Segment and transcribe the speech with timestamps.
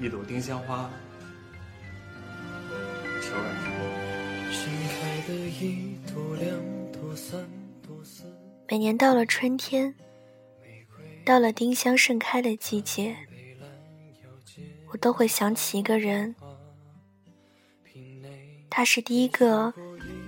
[0.00, 0.90] 一朵丁香花，
[3.20, 3.44] 手感
[8.66, 9.94] 每年到了春天，
[11.22, 13.14] 到了丁香盛开的季节，
[14.90, 16.34] 我都会想起一个人。
[18.70, 19.70] 她是第一个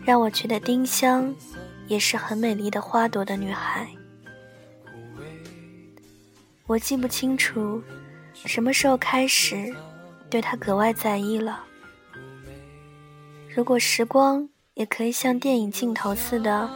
[0.04, 1.34] 让我觉得丁香
[1.86, 3.88] 也是很美丽的花朵的女孩。
[6.66, 7.82] 我记不清楚
[8.44, 9.74] 什么时候开始
[10.28, 11.64] 对他格外在意了。
[13.54, 16.68] 如果时光也可以像电影镜头似的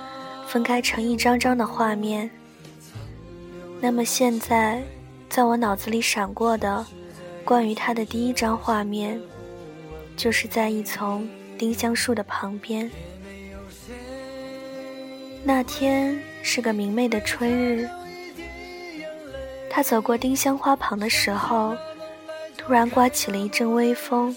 [0.47, 2.31] 分开成一张张的画面，
[3.81, 4.83] 那么现在
[5.29, 6.85] 在我脑子里闪过的
[7.45, 9.21] 关于他的第一张画面，
[10.17, 12.91] 就是在一丛丁香树的旁边。
[15.43, 17.89] 那天是个明媚的春日。
[19.71, 21.77] 他走过丁香花旁的时候，
[22.57, 24.35] 突然刮起了一阵微风，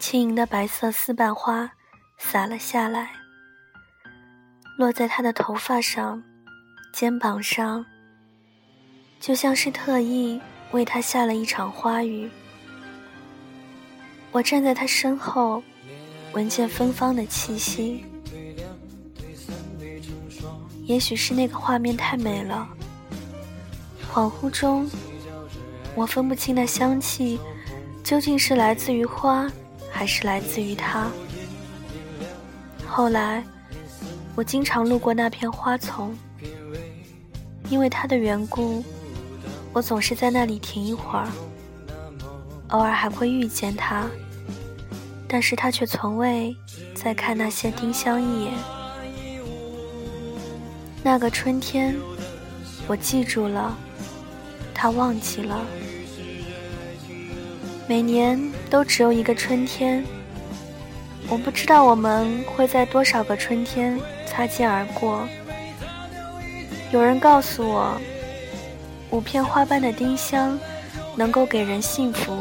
[0.00, 1.70] 轻盈的白色丝瓣花
[2.18, 3.12] 洒了下来，
[4.76, 6.22] 落在他的头发上、
[6.92, 7.86] 肩膀上，
[9.20, 10.40] 就像是特意
[10.72, 12.28] 为他下了一场花雨。
[14.32, 15.62] 我站在他身后，
[16.32, 18.04] 闻见芬芳的气息，
[20.84, 22.68] 也许是那个画面太美了。
[24.12, 24.90] 恍惚中，
[25.94, 27.40] 我分不清那香气
[28.04, 29.50] 究竟是来自于花，
[29.90, 31.06] 还是来自于他。
[32.86, 33.42] 后来，
[34.34, 36.14] 我经常路过那片花丛，
[37.70, 38.84] 因为他的缘故，
[39.72, 41.26] 我总是在那里停一会儿。
[42.68, 44.06] 偶尔还会遇见他，
[45.26, 46.54] 但是他却从未
[46.94, 48.52] 再看那些丁香一眼。
[51.02, 51.96] 那个春天，
[52.86, 53.74] 我记住了。
[54.82, 55.64] 他忘记了，
[57.86, 58.36] 每年
[58.68, 60.04] 都只有一个春天。
[61.28, 65.24] 我不知道我们会在多少个春天擦肩而过。
[66.90, 67.96] 有人告诉我，
[69.10, 70.58] 五片花瓣的丁香
[71.14, 72.36] 能够给人幸福。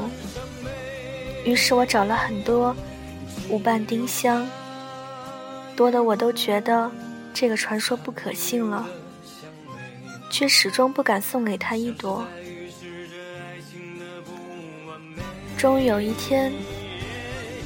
[1.45, 2.75] 于是我找了很多
[3.49, 4.49] 五瓣丁香，
[5.75, 6.89] 多的我都觉得
[7.35, 8.87] 这个传说不可信了。
[10.31, 12.25] 却始终不敢送给他一朵。
[15.57, 16.51] 终于有一天，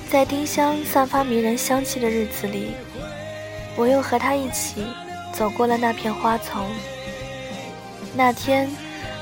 [0.10, 2.72] 在丁香散发迷人香气的日子里，
[3.78, 4.86] 我又和他一起
[5.32, 6.68] 走过了那片花丛。
[8.14, 8.70] 那天，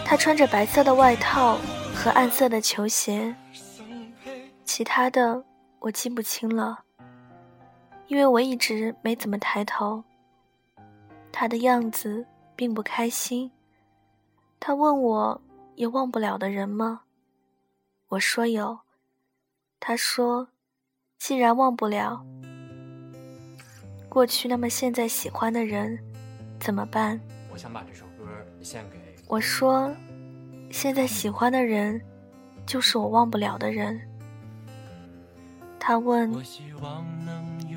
[0.03, 1.59] 他穿着白色的外套
[1.93, 3.35] 和暗色的球鞋，
[4.63, 5.43] 其他的
[5.79, 6.79] 我记不清了，
[8.07, 10.03] 因为我一直没怎么抬头。
[11.31, 12.25] 他的样子。
[12.55, 13.51] 并不开心。
[14.59, 15.41] 他问我
[15.75, 17.01] ：“有忘不了的人吗？”
[18.09, 18.79] 我说有。
[19.79, 20.47] 他说
[21.19, 22.25] ：“既然忘不了，
[24.07, 25.99] 过去那么现在喜欢的人
[26.59, 27.19] 怎么办？”
[27.51, 28.25] 我想把这首歌
[28.61, 28.97] 献给
[29.27, 29.93] 我说
[30.71, 32.01] ：“现在喜欢的人
[32.65, 33.99] 就是我忘不了的人。”
[35.79, 36.33] 他问：“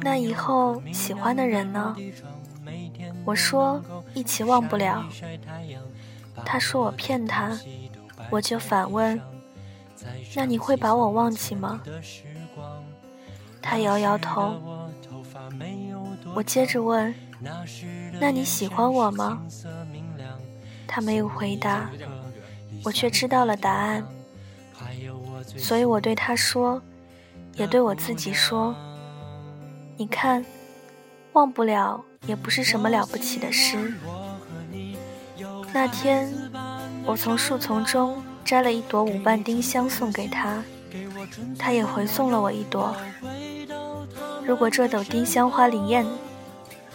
[0.00, 1.96] 那以后喜欢的人呢？”
[3.24, 3.82] 我说
[4.14, 5.04] 一起忘不了，
[6.44, 7.58] 他说我骗他，
[8.30, 9.20] 我就反问，
[10.34, 11.80] 那你会把我忘记吗？
[13.60, 14.54] 他摇摇头。
[16.34, 17.14] 我接着问，
[18.20, 19.42] 那你喜欢我吗？
[20.86, 21.90] 他没有回答，
[22.84, 24.06] 我却知道了答案，
[25.56, 26.80] 所以我对他说，
[27.54, 28.74] 也对我自己说，
[29.96, 30.44] 你看，
[31.32, 32.04] 忘不了。
[32.26, 33.94] 也不是什么了不起的事。
[35.72, 36.32] 那天，
[37.04, 40.62] 我从树丛中摘了一朵五瓣丁香送给他，
[41.58, 42.94] 他也回送了我一朵。
[44.44, 46.06] 如果这朵丁香花灵验，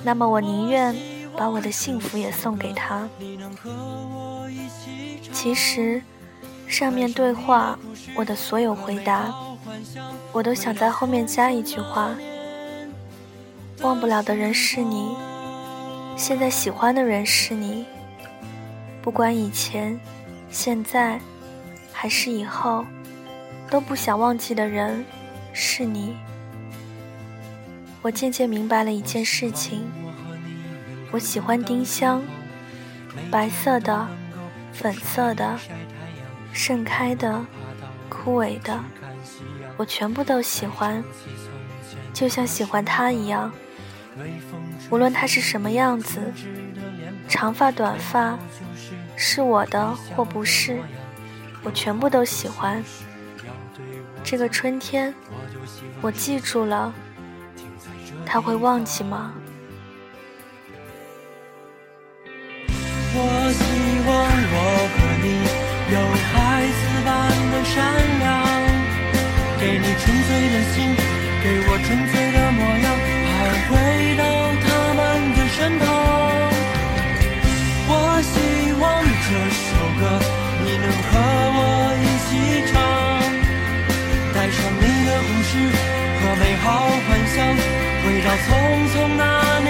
[0.04, 0.96] 那么我宁愿
[1.38, 3.08] 把我的幸福也送给他。
[5.32, 6.02] 其实，
[6.68, 7.78] 上面对话
[8.16, 9.34] 我的所有回答，
[10.32, 12.10] 我都想在后面加一句话。
[13.82, 15.16] 忘不了的人是你，
[16.16, 17.84] 现在喜欢的人是你。
[19.02, 20.00] 不管以前、
[20.52, 21.20] 现在，
[21.92, 22.86] 还是以后，
[23.72, 25.04] 都不想忘记的人
[25.52, 26.16] 是你。
[28.04, 29.82] 我渐渐明白了一件事情：
[31.10, 32.22] 我喜欢丁香，
[33.32, 34.08] 白色的、
[34.72, 35.58] 粉色的、
[36.54, 37.44] 盛开的、
[38.10, 38.80] 枯萎的，
[39.76, 41.04] 我全部都喜欢，
[42.14, 43.52] 就像喜欢他一样。
[44.90, 46.20] 无论他是什么样子，
[47.30, 48.38] 长发短发，
[49.16, 50.80] 是我的或不是，
[51.64, 52.84] 我全部都喜欢。
[54.24, 55.14] 这个春天，
[56.02, 56.94] 我记住了，
[58.26, 59.34] 他会忘记吗？
[63.14, 63.18] 我
[63.52, 63.64] 希
[64.08, 64.12] 望
[64.54, 64.56] 我
[64.94, 65.26] 和你
[65.92, 65.96] 有
[66.30, 66.32] 孩
[66.68, 67.10] 子般
[67.52, 67.76] 的善
[68.20, 68.30] 良，
[69.60, 70.76] 给你纯粹的心，
[71.44, 72.91] 给我纯粹的模样，
[80.82, 81.12] 能和
[81.58, 81.60] 我
[82.02, 82.30] 一起
[82.72, 82.74] 唱，
[84.34, 85.52] 带上你的故事
[86.20, 86.66] 和美好
[87.06, 87.38] 幻想，
[88.04, 88.50] 回到匆
[88.92, 89.22] 匆那
[89.62, 89.70] 年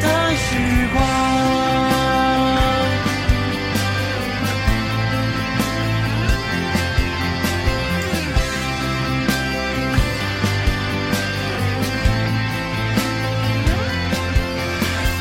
[0.00, 0.04] 的
[0.34, 0.46] 时
[0.92, 0.98] 光。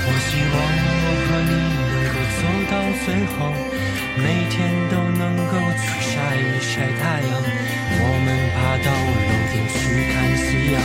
[0.01, 0.55] 我希望
[0.95, 1.51] 我和你
[1.91, 2.41] 能够走
[2.71, 2.73] 到
[3.05, 3.39] 最后，
[4.17, 7.31] 每天都能够去晒一晒太阳。
[8.01, 9.79] 我们爬到楼顶去
[10.11, 10.77] 看夕阳，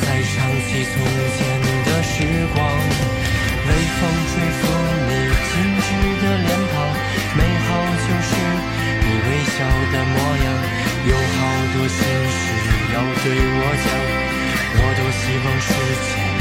[0.00, 0.34] 再想
[0.66, 0.94] 起从
[1.36, 1.40] 前
[1.86, 2.14] 的时
[2.54, 2.58] 光。
[3.62, 4.62] 微风吹拂
[5.06, 5.10] 你
[5.48, 5.86] 精致
[6.20, 6.74] 的脸庞，
[7.36, 7.68] 美好
[8.02, 8.30] 就是
[9.02, 9.54] 你微笑
[9.92, 10.14] 的模
[10.44, 10.46] 样。
[11.04, 11.38] 有好
[11.74, 11.98] 多心
[12.30, 12.42] 事
[12.94, 13.86] 要对我讲，
[14.74, 15.68] 我多希望时
[16.06, 16.31] 间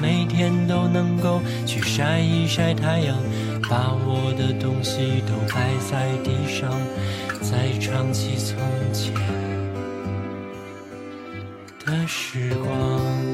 [0.00, 3.16] 每天都能够去晒一晒太阳，
[3.68, 6.70] 把我的东西都摆在地上，
[7.40, 8.56] 再唱起从
[8.92, 9.14] 前
[11.84, 13.33] 的时光。